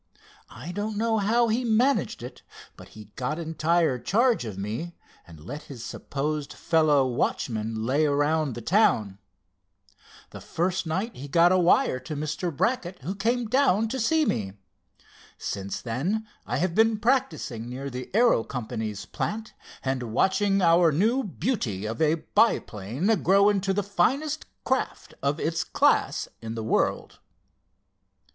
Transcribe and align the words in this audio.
I 0.49 0.71
don't 0.71 0.97
know 0.97 1.19
how 1.19 1.49
he 1.49 1.63
managed 1.63 2.23
it, 2.23 2.41
but 2.75 2.87
he 2.97 3.11
got 3.15 3.37
entire 3.37 3.99
charge 3.99 4.45
of 4.45 4.57
me, 4.57 4.95
and 5.27 5.39
let 5.39 5.61
his 5.65 5.85
supposed 5.85 6.53
fellow 6.53 7.05
watchman 7.05 7.85
lay 7.85 8.07
around 8.07 8.55
the 8.55 8.63
town. 8.63 9.19
The 10.31 10.41
first 10.41 10.87
night 10.87 11.15
he 11.15 11.27
got 11.27 11.51
a 11.51 11.59
wire 11.59 11.99
to 11.99 12.15
Mr. 12.15 12.51
Brackett 12.51 13.03
who 13.03 13.13
came 13.13 13.45
down 13.47 13.89
for 13.91 14.13
me. 14.25 14.53
Since 15.37 15.83
then 15.83 16.27
I 16.47 16.57
have 16.57 16.73
been 16.73 16.97
practicing 16.97 17.69
near 17.69 17.91
the 17.91 18.09
Aero 18.15 18.43
Company's 18.43 19.05
plant, 19.05 19.53
and 19.83 20.01
watching 20.11 20.63
our 20.63 20.91
new 20.91 21.23
beauty 21.23 21.85
of 21.85 22.01
a 22.01 22.23
biplane 22.33 23.05
grow 23.21 23.49
into 23.49 23.71
the 23.71 23.83
finest 23.83 24.47
craft 24.63 25.13
of 25.21 25.39
its 25.39 25.63
class 25.63 26.27
in 26.41 26.55
the 26.55 26.63
world." 26.63 27.19